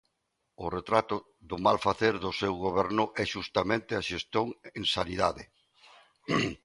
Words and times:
O 0.63 0.65
retrato 0.77 1.15
do 1.49 1.57
mal 1.65 1.77
facer 1.87 2.13
do 2.23 2.31
seu 2.41 2.53
goberno 2.65 3.03
é 3.21 3.23
xustamente 3.33 3.91
a 3.95 4.05
xestión 4.09 4.47
en 4.79 4.83
sanidade. 4.95 5.43